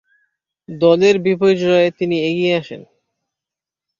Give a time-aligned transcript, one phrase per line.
[0.69, 2.81] দলের বিপর্যয়ে তিনি এগিয়ে আসেন।